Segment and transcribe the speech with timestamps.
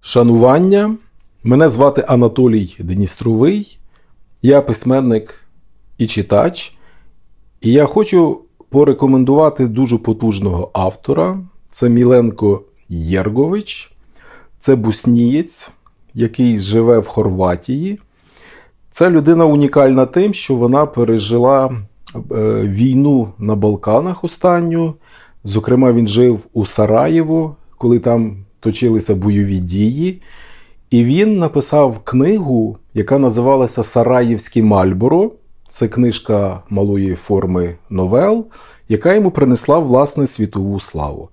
[0.00, 0.96] Шанування.
[1.44, 3.78] Мене звати Анатолій Дністровий.
[4.42, 5.40] Я письменник
[5.98, 6.76] і читач.
[7.60, 11.38] І я хочу порекомендувати дуже потужного автора.
[11.70, 13.92] Це Міленко Єргович,
[14.58, 15.70] це буснієць,
[16.14, 17.98] який живе в Хорватії.
[18.90, 21.82] Це людина унікальна тим, що вона пережила
[22.64, 24.94] війну на Балканах останню.
[25.44, 30.22] Зокрема, він жив у Сараєво, коли там точилися бойові дії.
[30.90, 35.30] І він написав книгу, яка називалася Сараївський Мальборо.
[35.68, 38.46] Це книжка малої форми новел,
[38.88, 41.28] яка йому принесла власне світову славу.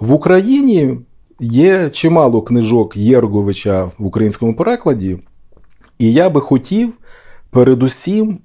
[0.00, 0.98] В Україні
[1.40, 5.18] є чимало книжок Єрговича в українському перекладі,
[5.98, 6.92] і я би хотів
[7.50, 8.38] передусім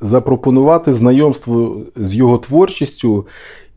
[0.00, 3.26] запропонувати знайомство з його творчістю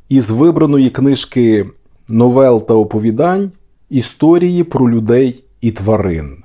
[0.09, 1.66] із вибраної книжки
[2.08, 3.52] новел та оповідань
[3.89, 6.44] історії про людей і тварин.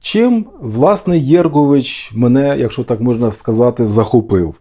[0.00, 4.54] Чим, власне, Єргович мене, якщо так можна сказати, захопив.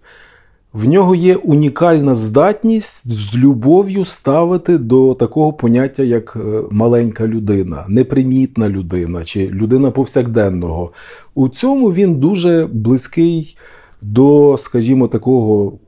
[0.73, 7.86] В нього є унікальна здатність з любов'ю ставити до такого поняття, як е, маленька людина,
[7.88, 10.92] непримітна людина чи людина повсякденного.
[11.36, 13.58] У цьому він дуже близький
[14.02, 15.80] до, скажімо, такого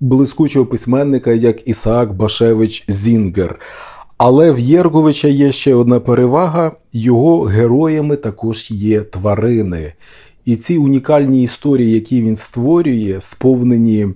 [0.00, 3.60] блискучого письменника, як Ісаак Башевич Зінгер.
[4.16, 9.92] Але в Єрговича є ще одна перевага: його героями також є тварини.
[10.44, 14.08] І ці унікальні історії, які він створює, сповнені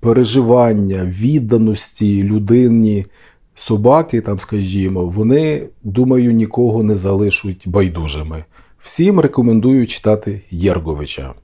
[0.00, 3.06] переживання, відданості людині,
[3.54, 8.44] собаки, там, скажімо, вони, думаю, нікого не залишуть байдужими.
[8.78, 11.34] Всім рекомендую читати Єрговича.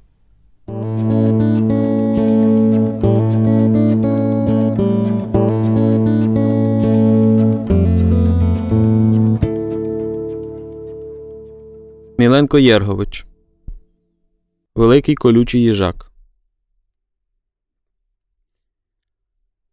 [12.19, 13.27] Міленко Єргович
[14.75, 16.13] Великий колючий їжак.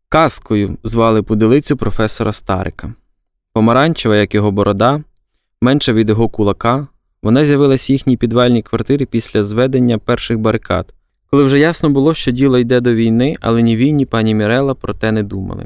[0.10, 2.94] Казкою звали пуделицю професора Старика.
[3.54, 5.04] Помаранчева, як його борода,
[5.62, 6.88] менша від його кулака,
[7.22, 10.94] вона з'явилась в їхній підвальній квартирі після зведення перших барикад,
[11.30, 14.74] коли вже ясно було, що діло йде до війни, але ні він, ні пані Мірела
[14.74, 15.66] про те не думали.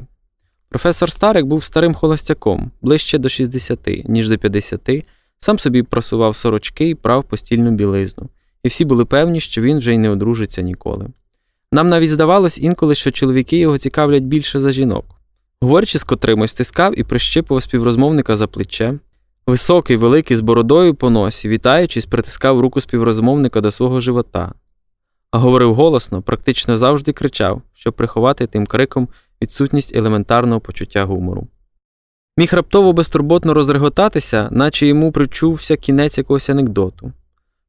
[0.68, 5.06] Професор Старик був старим холостяком, ближче до 60, ніж до 50,
[5.38, 8.28] сам собі просував сорочки і прав постільну білизну,
[8.62, 11.06] і всі були певні, що він вже й не одружиться ніколи.
[11.72, 15.04] Нам навіть здавалось інколи, що чоловіки його цікавлять більше за жінок.
[15.60, 18.98] Говорячи з котримось, стискав і прищипував співрозмовника за плече.
[19.46, 24.52] Високий, великий, з бородою по носі, вітаючись, притискав руку співрозмовника до свого живота,
[25.30, 29.08] а говорив голосно, практично завжди кричав, щоб приховати тим криком
[29.42, 31.48] відсутність елементарного почуття гумору.
[32.36, 37.12] Міг раптово безтурботно розреготатися, наче йому причувся кінець якогось анекдоту.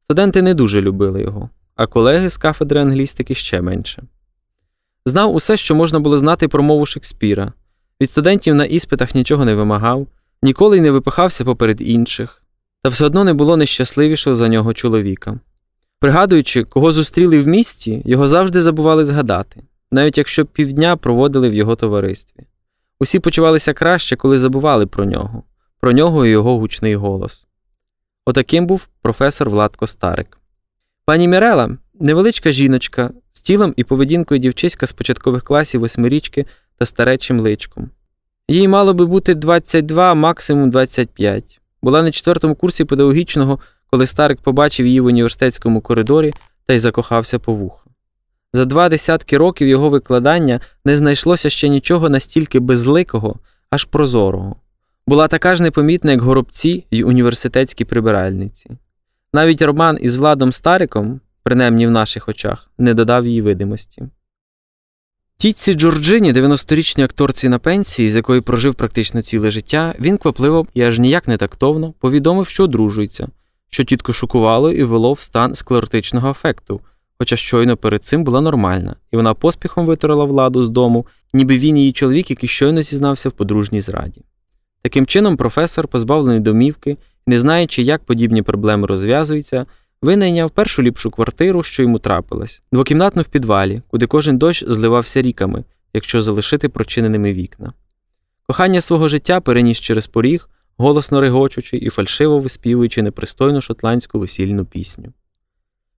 [0.03, 4.03] Студенти не дуже любили його, а колеги з кафедри англістики ще менше.
[5.05, 7.53] Знав усе, що можна було знати про мову Шекспіра.
[8.01, 10.07] Від студентів на іспитах нічого не вимагав,
[10.42, 12.44] ніколи й не випихався поперед інших,
[12.84, 15.40] та все одно не було нещасливішого за нього чоловіка.
[16.00, 21.75] Пригадуючи, кого зустріли в місті, його завжди забували згадати, навіть якщо півдня проводили в його
[21.75, 22.44] товаристві.
[23.00, 25.44] Усі почувалися краще, коли забували про нього,
[25.80, 27.48] про нього і його гучний голос.
[28.25, 30.38] Отаким був професор Владко Старик.
[31.06, 36.45] Пані Мірела невеличка жіночка з тілом і поведінкою дівчиська з початкових класів восьмирічки
[36.78, 37.90] та старечим личком.
[38.49, 41.61] Їй мало би бути 22, максимум 25.
[41.81, 43.59] Була на четвертому курсі педагогічного,
[43.89, 46.33] коли Старик побачив її в університетському коридорі
[46.65, 47.89] та й закохався по вухо.
[48.53, 53.39] За два десятки років його викладання не знайшлося ще нічого настільки безликого,
[53.69, 54.55] аж прозорого.
[55.07, 58.69] Була така ж непомітна, як горобці й університетські прибиральниці.
[59.33, 64.03] Навіть роман із Владом Стариком, принаймні в наших очах, не додав їй видимості.
[65.39, 70.81] Тітці Джорджині, 90-річній акторці на пенсії, з якої прожив практично ціле життя, він квапливо і
[70.81, 73.28] аж ніяк не тактовно повідомив, що одружується,
[73.69, 76.81] що тітко шокувало і вело в стан склеротичного афекту,
[77.19, 81.78] хоча щойно перед цим була нормальна, і вона поспіхом витурила владу з дому, ніби він
[81.78, 84.22] її чоловік, який щойно зізнався в подружній зраді.
[84.81, 86.98] Таким чином, професор, позбавлений домівки,
[87.28, 89.66] не знаючи, як подібні проблеми розв'язуються,
[90.01, 95.63] винайняв першу ліпшу квартиру, що йому трапилось, двокімнатну в підвалі, куди кожен дощ зливався ріками,
[95.94, 97.73] якщо залишити прочиненими вікна.
[98.47, 105.13] Кохання свого життя переніс через поріг, голосно регочучи і фальшиво виспівуючи непристойну шотландську весільну пісню.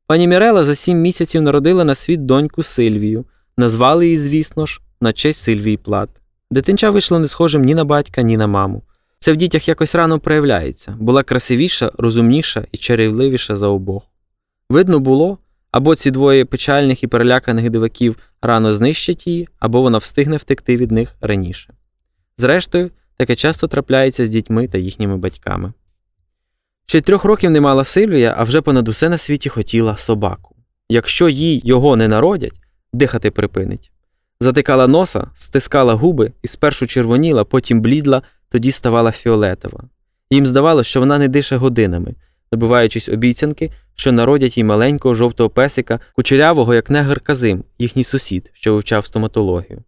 [0.07, 3.25] Пані Мірела за сім місяців народила на світ доньку Сильвію,
[3.57, 6.09] назвали її, звісно ж, на честь Сильвії Плат.
[6.51, 8.83] Дитинча вийшло не схожим ні на батька, ні на маму.
[9.19, 14.04] Це в дітях якось рано проявляється, була красивіша, розумніша і чарівливіша за обох.
[14.69, 15.38] Видно було,
[15.71, 20.92] або ці двоє печальних і переляканих диваків рано знищать її, або вона встигне втекти від
[20.92, 21.74] них раніше.
[22.38, 25.74] Зрештою, таке часто трапляється з дітьми та їхніми батьками.
[26.86, 30.56] Ще трьох років не мала Сильвія, а вже понад усе на світі хотіла собаку.
[30.89, 32.62] Якщо їй його не народять,
[32.94, 33.92] дихати припинить.
[34.39, 39.83] Затикала носа, стискала губи і спершу червоніла, потім блідла, тоді ставала фіолетова.
[40.29, 42.15] Їм здавалося, що вона не дише годинами,
[42.51, 48.73] добиваючись обіцянки, що народять їй маленького жовтого песика, кучерявого, як негр Казим, їхній сусід, що
[48.73, 49.83] вивчав стоматологію.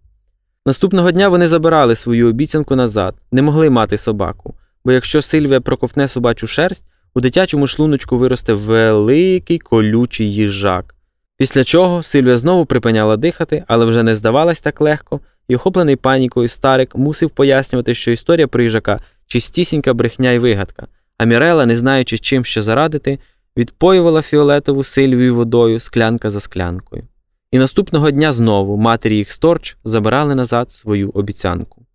[0.65, 4.53] Наступного дня вони забирали свою обіцянку назад, не могли мати собаку,
[4.85, 10.95] бо якщо Сильвія проковтне собачу шерсть, у дитячому шлуночку виросте великий колючий їжак.
[11.37, 15.19] Після чого Сильвія знову припиняла дихати, але вже не здавалась так легко,
[15.51, 20.87] і охоплений панікою старик мусив пояснювати, що історія про їжака чистісінька брехня й вигадка,
[21.17, 23.19] а Мірела, не знаючи, чим ще зарадити,
[23.57, 27.03] відпоювала фіолетову Сильвію водою склянка за склянкою.
[27.51, 31.85] І наступного дня знову матері їх сторч забирали назад свою обіцянку.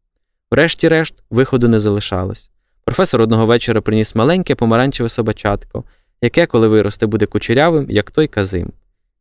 [0.50, 2.50] Врешті-решт, виходу не залишалось.
[2.84, 5.84] Професор одного вечора приніс маленьке помаранчеве собачатко,
[6.22, 8.72] яке, коли виросте, буде кучерявим, як той казим.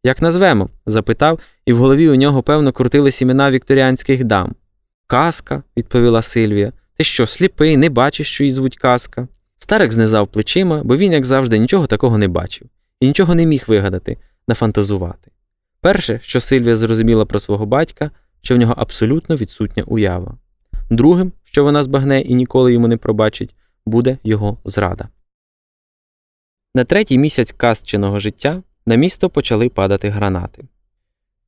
[0.05, 0.69] Як назвемо?
[0.85, 4.55] запитав, і в голові у нього, певно, крутились імена вікторіанських дам.
[5.07, 6.71] Казка, відповіла Сильвія.
[6.97, 9.27] Ти що, сліпий, не бачиш, що її звуть казка?
[9.57, 12.67] Старик знизав плечима, бо він, як завжди, нічого такого не бачив
[12.99, 14.17] і нічого не міг вигадати,
[14.47, 15.31] нафантазувати.
[15.81, 18.11] Перше, що Сильвія зрозуміла про свого батька,
[18.41, 20.37] що в нього абсолютно відсутня уява.
[20.89, 23.55] Другим, що вона збагне і ніколи йому не пробачить,
[23.85, 25.09] буде його зрада.
[26.75, 30.63] На третій місяць казчиного життя на місто почали падати гранати.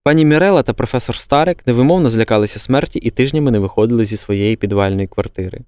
[0.04, 5.08] Пані Мірела та професор Старик невимовно злякалися смерті і тижнями не виходили зі своєї підвальної
[5.08, 5.62] квартири.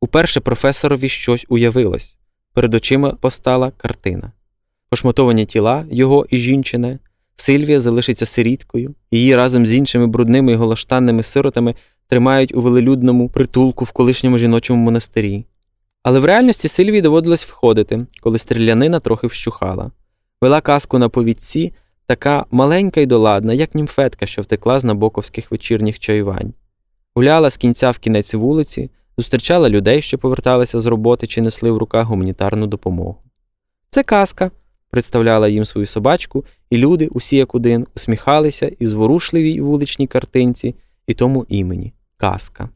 [0.00, 2.16] Уперше професорові щось уявилось
[2.54, 4.32] перед очима постала картина.
[4.88, 6.98] Пошмотовані тіла його і жінчине,
[7.36, 11.74] Сильвія залишиться сиріткою, її разом з іншими брудними і голоштанними сиротами
[12.08, 15.44] тримають у велелюдному притулку в колишньому жіночому монастирі.
[16.02, 19.90] Але в реальності Сильвії доводилось входити, коли стрілянина трохи вщухала.
[20.40, 21.72] Вела казку на повідці,
[22.06, 26.54] така маленька й доладна, як німфетка, що втекла з набоковських вечірніх чаювань.
[27.14, 31.76] Гуляла з кінця в кінець вулиці, зустрічала людей, що поверталися з роботи чи несли в
[31.76, 33.16] руках гуманітарну допомогу.
[33.90, 34.50] Це казка,
[34.90, 40.74] представляла їм свою собачку, і люди, усі як один, усміхалися і зворушливій вуличній картинці
[41.06, 42.68] і тому імені казка.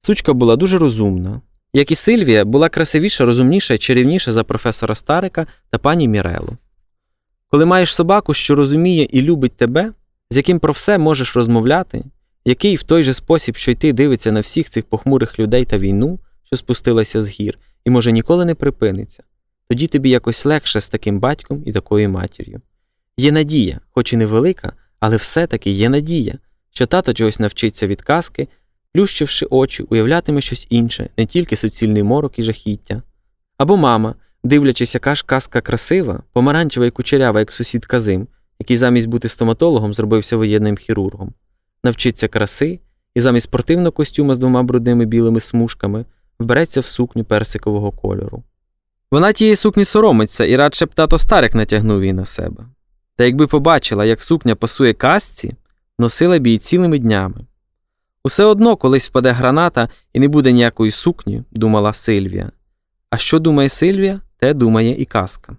[0.00, 1.40] Сучка була дуже розумна.
[1.72, 6.56] Як і Сильвія, була красивіша, розумніша і чарівніша за професора Старика та пані Мірелу.
[7.50, 9.92] Коли маєш собаку, що розуміє і любить тебе,
[10.30, 12.04] з яким про все можеш розмовляти,
[12.44, 15.78] який в той же спосіб, що й ти дивиться на всіх цих похмурих людей та
[15.78, 19.22] війну, що спустилася з гір, і може ніколи не припиниться,
[19.68, 22.60] тоді тобі якось легше з таким батьком і такою матір'ю.
[23.16, 26.38] Є надія, хоч і невелика, але все-таки є надія,
[26.70, 28.48] що тато чогось навчиться від казки,
[28.92, 33.02] плющивши очі, уявлятиме щось інше, не тільки суцільний морок і жахіття.
[33.58, 34.14] Або мама,
[34.46, 39.94] дивлячись, яка ж казка красива, помаранчева і кучерява, як сусід Казим, який замість бути стоматологом
[39.94, 41.32] зробився воєнним хірургом,
[41.84, 42.80] навчиться краси
[43.14, 46.04] і замість спортивного костюма з двома брудними білими смужками
[46.38, 48.42] вбереться в сукню персикового кольору.
[49.10, 52.64] Вона тієї сукні соромиться і радше б тато старик натягнув її на себе.
[53.16, 55.54] Та якби побачила, як сукня пасує казці,
[55.98, 57.46] носила б її цілими днями.
[58.24, 62.50] Усе одно колись впаде граната і не буде ніякої сукні, думала Сильвія.
[63.10, 65.56] А що думає Сильвія, те думає і казка.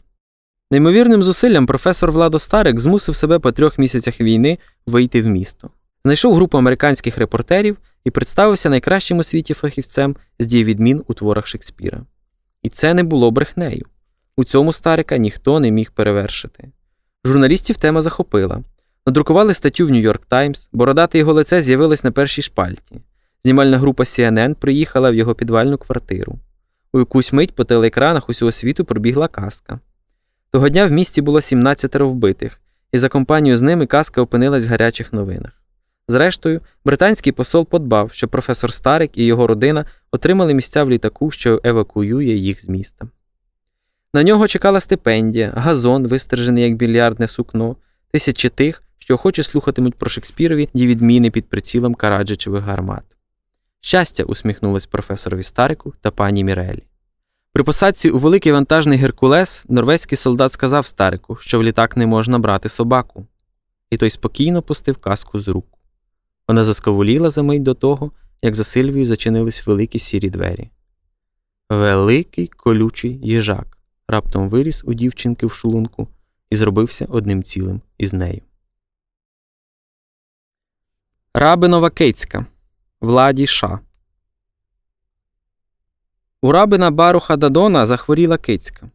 [0.72, 5.70] Неймовірним зусиллям професор Владо Старик змусив себе по трьох місяцях війни вийти в місто.
[6.04, 11.48] Знайшов групу американських репортерів і представився найкращим у світі фахівцем з дій відмін у творах
[11.48, 12.02] Шекспіра.
[12.64, 13.86] І це не було брехнею.
[14.38, 16.72] У цьому старика ніхто не міг перевершити.
[17.26, 18.64] Журналістів тема захопила.
[19.06, 23.02] Надрукували статтю в Нью-Йорк Таймс, бородате його лице з'явилось на першій шпальті.
[23.44, 26.40] Знімальна група CNN приїхала в його підвальну квартиру.
[26.98, 29.80] У якусь мить по телеекранах усього світу пробігла казка.
[30.52, 32.62] Того дня в місті було 17 вбитих,
[32.92, 35.52] і за компанію з ними казка опинилась в гарячих новинах.
[36.08, 41.62] Зрештою, британський посол подбав, що професор Старик і його родина отримали місця в літаку, що
[41.64, 43.08] евакуює їх з міста.
[44.14, 47.76] На нього чекала стипендія, газон, вистержений як більярдне сукно,
[48.12, 53.17] тисячі тих, що охоче слухатимуть про Шекспірові і відміни під прицілом караджичевих гармат.
[53.82, 56.84] Щастя, усміхнулось професорові Старику та пані Мірелі.
[57.54, 62.40] При посадці у великий вантажний Геркулес норвезький солдат сказав Старику, що в літак не можна
[62.40, 63.28] брати собаку,
[63.90, 65.66] і той спокійно пустив каску з рук.
[66.48, 70.70] Вона засковоліла за мить до того, як за Сильвією зачинились великі сірі двері.
[71.70, 76.08] Великий колючий їжак раптом виріс у дівчинки в шлунку
[76.50, 78.42] і зробився одним цілим із нею.
[81.34, 82.46] Рабинова Кейцька
[83.02, 83.80] Владі Ша.
[86.42, 88.90] У рабина Баруха Дадона захворіла кицька.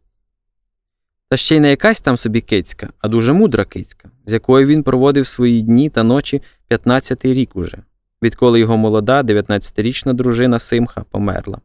[1.29, 4.83] Та ще й не якась там собі кицька, а дуже мудра кицька, з якою він
[4.83, 7.79] проводив свої дні та ночі 15-й рік уже,
[8.23, 11.61] відколи його молода 19-річна дружина Симха померла.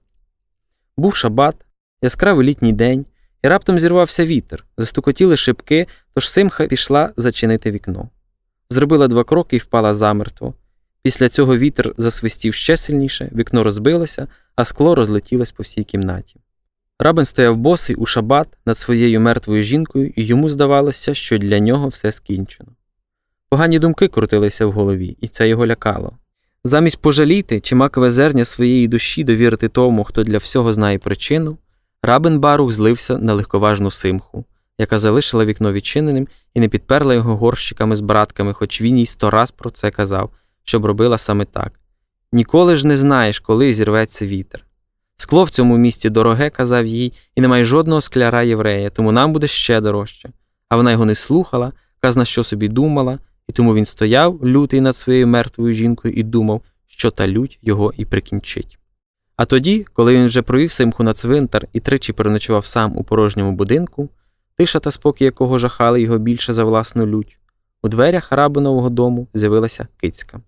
[0.97, 1.65] Був шабат,
[2.01, 3.05] яскравий літній день,
[3.43, 8.09] і раптом зірвався вітер, застукотіли шибки, тож Симха пішла зачинити вікно.
[8.69, 10.53] Зробила два кроки і впала замертво.
[11.07, 16.35] Після цього вітер засвистів ще сильніше, вікно розбилося, а скло розлетілось по всій кімнаті.
[16.99, 21.87] Рабин стояв босий у шабат над своєю мертвою жінкою, і йому здавалося, що для нього
[21.87, 22.69] все скінчено.
[23.49, 26.11] Погані думки крутилися в голові, і це його лякало.
[26.63, 31.57] Замість пожаліти чи макове зерня своєї душі довірити тому, хто для всього знає причину,
[32.01, 34.45] рабин Барух злився на легковажну симху,
[34.77, 39.29] яка залишила вікно відчиненим і не підперла його горщиками з братками, хоч він їй сто
[39.29, 40.31] раз про це казав,
[40.67, 41.79] щоб робила саме так.
[42.31, 44.65] Ніколи ж не знаєш, коли зірветься вітер.
[45.17, 49.47] Скло в цьому місті дороге, казав їй, і немає жодного скляра єврея, тому нам буде
[49.47, 50.29] ще дорожче.
[50.69, 54.95] А вона його не слухала, казна, що собі думала, і тому він стояв, лютий над
[54.95, 58.77] своєю мертвою жінкою, і думав, що та лють його і прикінчить.
[59.35, 63.51] А тоді, коли він вже провів симху на цвинтар і тричі переночував сам у порожньому
[63.51, 64.09] будинку,
[64.57, 67.39] тиша та спокій якого жахали його більше за власну лють,
[67.83, 70.41] у дверях рабинового дому з'явилася кицька.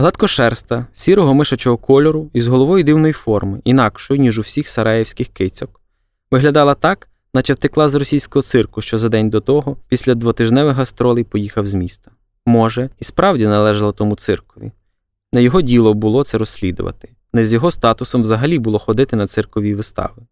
[0.00, 5.80] Гладкошерста, сірого мишачого кольору і з головою дивної форми, інакшою, ніж у всіх сараєвських кицьок.
[6.30, 11.24] Виглядала так, наче втекла з російського цирку, що за день до того, після двотижневих гастролей,
[11.24, 12.10] поїхав з міста.
[12.46, 14.72] Може, і справді належала тому циркові.
[15.32, 19.74] Не його діло було це розслідувати, не з його статусом взагалі було ходити на циркові
[19.74, 20.22] вистави.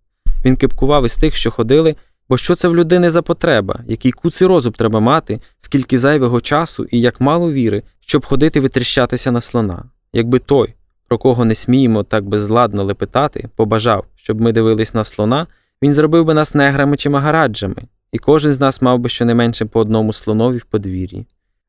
[0.45, 1.97] Він кипкував із тих, що ходили,
[2.29, 6.87] бо що це в людини за потреба, який куций розум треба мати, скільки зайвого часу
[6.91, 9.85] і як мало віри, щоб ходити витріщатися на слона.
[10.13, 10.75] Якби той,
[11.09, 15.47] про кого не сміємо так безладно лепетати, побажав, щоб ми дивились на слона,
[15.83, 17.83] він зробив би нас неграми чи магараджами,
[18.13, 21.27] і кожен з нас мав би щонайменше по одному слонові в подвір'ї.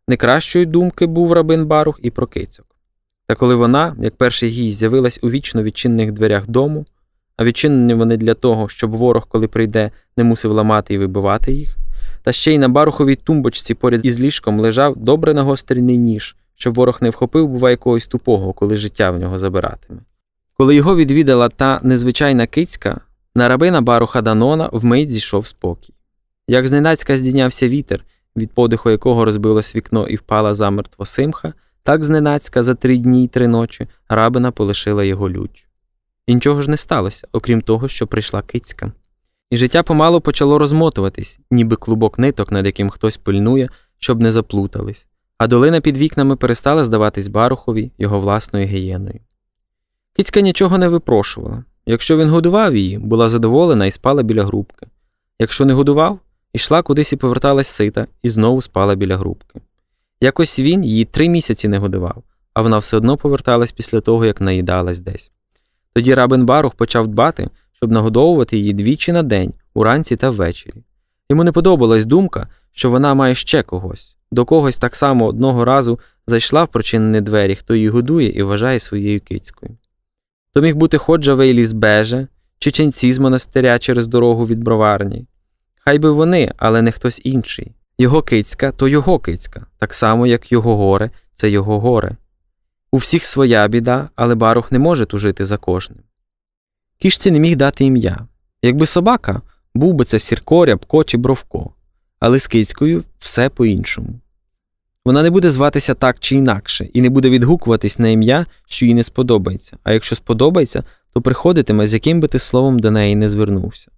[0.08, 2.66] Не кращої думки був рабин Барух і про кицьок.
[3.28, 6.86] Та коли вона, як перший гість, з'явилась у вічно відчинених дверях дому,
[7.38, 11.78] а відчинені вони для того, щоб ворог, коли прийде, не мусив ламати і вибивати їх,
[12.24, 16.98] та ще й на баруховій тумбочці поряд із ліжком лежав добре нагострений ніж, щоб ворог
[17.02, 20.00] не вхопив, бува, якогось тупого, коли життя в нього забиратиме.
[20.54, 23.02] Коли його відвідала та незвичайна кицька,
[23.36, 25.94] на рабина баруха Данона вмить зійшов спокій.
[26.48, 28.04] Як зненацька здійнявся вітер,
[28.38, 33.28] від подиху якого розбилось вікно і впала замертво симха, так зненацька за три дні й
[33.28, 35.68] три ночі рабина полишила його лють.
[36.28, 38.92] І нічого ж не сталося, окрім того, що прийшла кицька.
[39.50, 45.06] І життя помалу почало розмотуватись, ніби клубок ниток, над яким хтось пильнує, щоб не заплутались,
[45.38, 49.20] а долина під вікнами перестала здаватись барухові його власною гієною.
[50.14, 51.64] Кицька нічого не випрошувала.
[51.86, 54.88] Якщо він годував її, була задоволена і спала біля грубки.
[55.40, 56.20] Якщо не годував,
[56.54, 59.62] ішла кудись і поверталась сита і знову спала біля грубки.
[60.22, 62.24] Якось він її три місяці не годував,
[62.54, 65.32] а вона все одно поверталась після того, як наїдалась десь.
[65.94, 70.84] Тоді рабин Барух почав дбати, щоб нагодовувати її двічі на день, уранці та ввечері.
[71.30, 74.16] Йому не подобалась думка, що вона має ще когось.
[74.32, 78.80] До когось так само одного разу зайшла в прочинені двері, хто її годує і вважає
[78.80, 79.78] своєю кицькою.
[80.54, 82.28] То міг бути ходжа Вейлі з Беже,
[82.60, 85.28] чи ченці з монастиря через дорогу від броварні.
[85.76, 87.72] Хай би вони, але не хтось інший.
[87.98, 92.16] Його кицька то його кицька, так само, як його горе це його горе.
[92.92, 96.00] У всіх своя біда, але барух не може тужити за кожним.
[97.00, 98.28] Кішці не міг дати ім'я.
[98.62, 99.42] Якби собака,
[99.76, 101.74] був би це сірко, рябко чи бровко,
[102.20, 104.20] але з кицькою все по-іншому.
[105.06, 108.94] Вона не буде зватися так чи інакше, і не буде відгукуватись на ім'я, що їй
[108.94, 113.30] не сподобається, а якщо сподобається, то приходитиме, з яким би ти словом до неї не
[113.30, 113.92] звернувся.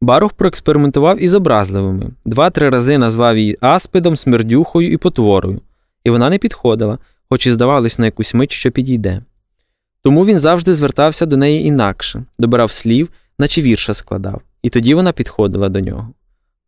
[0.00, 5.60] Барух проекспериментував із образливими, два-три рази назвав її аспидом, смердюхою і потворою,
[6.04, 9.22] і вона не підходила, хоч і здавалось на якусь мить, що підійде.
[10.02, 15.12] Тому він завжди звертався до неї інакше, добирав слів, наче вірша складав, і тоді вона
[15.12, 16.12] підходила до нього.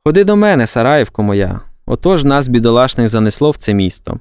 [0.04, 4.20] Ходи до мене, Сараївко моя, отож нас, бідолашних, занесло в це місто,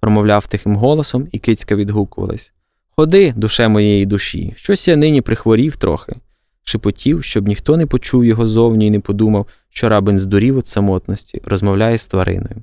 [0.00, 2.52] промовляв тихим голосом, і кицька відгукувалась.
[2.96, 6.16] Ходи, душе моєї душі, щось я нині прихворів трохи.
[6.64, 11.40] Шепотів, щоб ніхто не почув його зовні і не подумав, що рабин здурів від самотності,
[11.44, 12.62] розмовляє з твариною.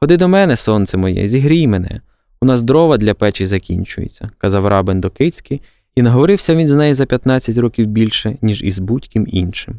[0.00, 2.00] Ходи до мене, сонце моє, зігрій мене.
[2.42, 5.60] У нас дрова для печі закінчується, казав рабин до кицьки,
[5.94, 9.74] і наговорився він з нею за 15 років більше, ніж із будь-ким іншим.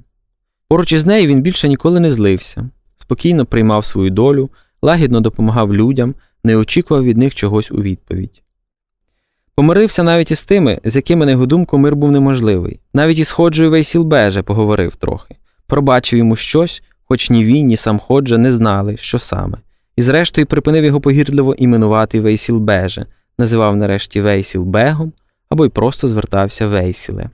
[0.67, 4.49] Поруч із нею він більше ніколи не злився, спокійно приймав свою долю,
[4.81, 8.41] лагідно допомагав людям, не очікував від них чогось у відповідь.
[9.55, 12.79] Помирився навіть із тими, з якими, на його думку, мир був неможливий.
[12.93, 15.35] Навіть із Ходжою Вейсілбеже поговорив трохи,
[15.67, 19.57] пробачив йому щось, хоч ні він, ні сам Ходжа не знали, що саме,
[19.95, 23.05] і зрештою припинив його погірливо іменувати Вейсілбеже,
[23.37, 25.13] називав нарешті Вейсілбегом
[25.49, 27.29] або й просто звертався Вейсіле.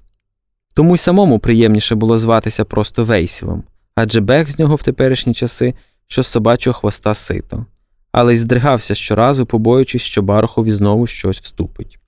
[0.74, 3.64] Тому й самому приємніше було зватися просто Вейсілом,
[3.96, 5.74] адже бег з нього в теперішні часи,
[6.08, 7.66] що з собачого хвоста сито,
[8.12, 12.00] але й здригався щоразу, побоюючись, що Барохові знову щось вступить.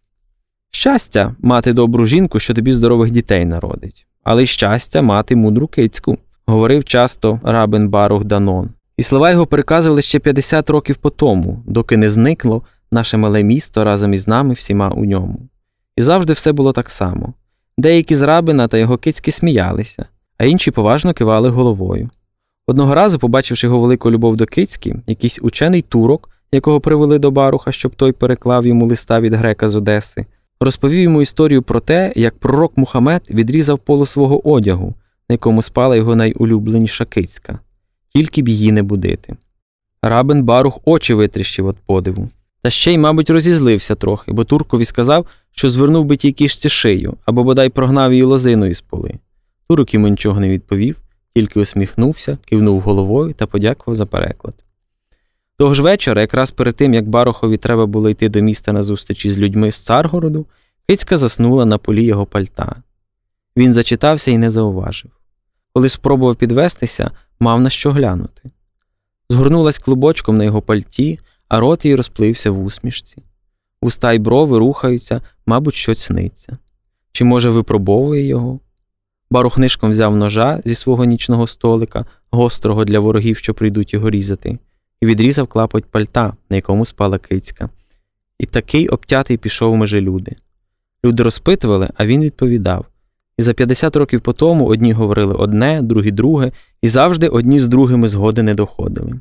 [0.71, 6.17] Щастя мати добру жінку, що тобі здорових дітей народить, але й щастя мати мудру кицьку,
[6.45, 8.69] говорив часто рабин Барух Данон.
[8.97, 13.83] І слова його переказували ще 50 років по тому, доки не зникло наше мале місто
[13.83, 15.39] разом із нами всіма у ньому.
[15.95, 17.33] І завжди все було так само.
[17.77, 20.05] Деякі з рабина та його кицьки сміялися,
[20.37, 22.09] а інші поважно кивали головою.
[22.67, 27.71] Одного разу, побачивши його велику любов до кицьки, якийсь учений турок, якого привели до баруха,
[27.71, 30.25] щоб той переклав йому листа від грека з Одеси,
[30.59, 34.95] розповів йому історію про те, як пророк Мухаммед відрізав полу свого одягу,
[35.29, 37.59] на якому спала його найулюбленіша кицька,
[38.13, 39.35] тільки б її не будити.
[40.01, 42.29] Рабин Барух очі витріщив від подиву.
[42.61, 47.17] Та ще й, мабуть, розізлився трохи, бо туркові сказав, що звернув би тій кішці шию
[47.25, 49.13] або бодай прогнав її лозиною з поли.
[49.69, 50.97] Турок йому нічого не відповів,
[51.35, 54.53] тільки усміхнувся, кивнув головою та подякував за переклад.
[55.57, 59.31] Того ж вечора, якраз перед тим, як Барохові треба було йти до міста на зустрічі
[59.31, 60.45] з людьми з Царгороду,
[60.87, 62.75] кицька заснула на полі його пальта.
[63.57, 65.11] Він зачитався і не зауважив.
[65.73, 68.51] Коли спробував підвестися, мав на що глянути.
[69.29, 73.23] Згорнулась клубочком на його пальті, а рот їй розплився в усмішці.
[73.81, 76.57] Уста й брови рухаються, мабуть, щось сниться.
[77.11, 78.59] Чи, може, випробовує його?
[79.31, 84.59] Барух нишком взяв ножа зі свого нічного столика, гострого для ворогів, що прийдуть його різати,
[85.01, 87.69] і відрізав клапоть пальта, на якому спала кицька.
[88.39, 90.35] І такий обтятий пішов межи люди.
[91.05, 92.85] Люди розпитували, а він відповідав.
[93.41, 96.51] І за 50 років по тому одні говорили одне, другі друге,
[96.81, 99.19] і завжди одні з другими згоди не доходили.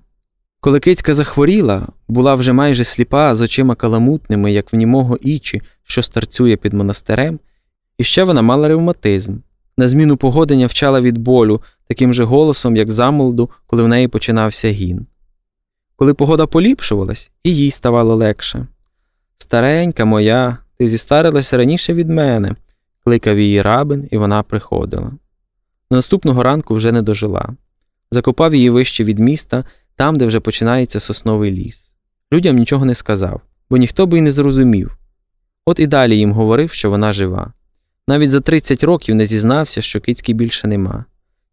[0.61, 6.02] Коли кицька захворіла, була вже майже сліпа з очима каламутними, як в німого ічі, що
[6.02, 7.38] старцює під монастирем,
[7.98, 9.37] і ще вона мала ревматизм.
[9.78, 14.68] На зміну погодення вчала від болю таким же голосом, як замолоду, коли в неї починався
[14.68, 15.06] гін.
[15.96, 18.66] Коли погода поліпшувалась, і їй ставало легше.
[19.38, 22.54] Старенька моя, ти зістарилася раніше від мене,
[23.04, 25.12] кликав її рабин, і вона приходила.
[25.90, 27.56] Наступного ранку вже не дожила.
[28.10, 29.64] Закопав її вище від міста,
[29.96, 31.94] там, де вже починається сосновий ліс.
[32.32, 34.96] Людям нічого не сказав, бо ніхто би й не зрозумів.
[35.66, 37.52] От і далі їм говорив, що вона жива.
[38.08, 41.04] Навіть за 30 років не зізнався, що кицьки більше нема.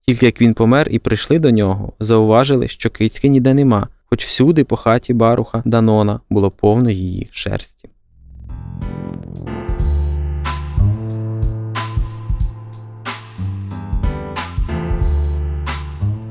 [0.08, 4.64] Тільки як він помер і прийшли до нього, зауважили, що кицьки ніде нема, хоч всюди
[4.64, 7.90] по хаті баруха Данона було повно її шерсті.